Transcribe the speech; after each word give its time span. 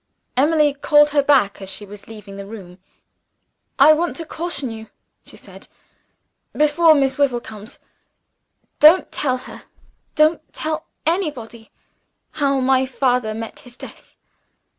Emily 0.35 0.73
called 0.73 1.11
her 1.11 1.21
back 1.21 1.61
as 1.61 1.69
she 1.69 1.85
was 1.85 2.07
leaving 2.07 2.35
the 2.35 2.45
room. 2.47 2.79
"I 3.77 3.93
want 3.93 4.15
to 4.17 4.25
caution 4.25 4.71
you," 4.71 4.89
she 5.23 5.37
said, 5.37 5.67
"before 6.53 6.95
Miss 6.95 7.19
Wyvil 7.19 7.39
comes. 7.41 7.77
Don't 8.79 9.11
tell 9.11 9.37
her 9.37 9.65
don't 10.15 10.41
tell 10.53 10.87
anybody 11.05 11.69
how 12.31 12.59
my 12.59 12.87
father 12.87 13.35
met 13.35 13.59
his 13.59 13.77
death. 13.77 14.15